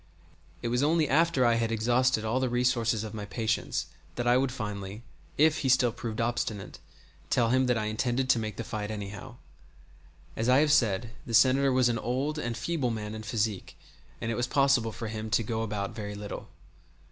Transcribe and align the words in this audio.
It 0.63 0.69
was 0.69 0.81
only 0.81 1.07
after 1.07 1.45
I 1.45 1.53
had 1.61 1.71
exhausted 1.71 2.25
all 2.25 2.39
the 2.39 2.49
resources 2.49 3.03
of 3.03 3.13
my 3.13 3.25
patience 3.25 3.85
that 4.15 4.25
I 4.25 4.35
would 4.35 4.51
finally, 4.51 5.03
if 5.37 5.59
he 5.59 5.69
still 5.69 5.91
proved 5.91 6.19
obstinate, 6.19 6.79
tell 7.29 7.49
him 7.51 7.67
that 7.67 7.77
I 7.77 7.85
intended 7.85 8.27
to 8.31 8.39
make 8.39 8.55
the 8.55 8.63
fight 8.63 8.89
anyhow. 8.89 9.35
As 10.35 10.49
I 10.49 10.57
have 10.57 10.71
said, 10.71 11.11
the 11.27 11.35
Senator 11.35 11.71
was 11.71 11.87
an 11.87 11.99
old 11.99 12.39
and 12.39 12.57
feeble 12.57 12.89
man 12.89 13.13
in 13.13 13.21
physique, 13.21 13.77
and 14.19 14.31
it 14.31 14.35
was 14.35 14.47
possible 14.47 14.91
for 14.91 15.07
him 15.07 15.29
to 15.29 15.43
go 15.43 15.61
about 15.61 15.93
very 15.93 16.15
little. 16.15 16.47